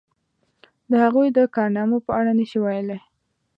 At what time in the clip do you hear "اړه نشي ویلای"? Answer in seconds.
2.19-2.99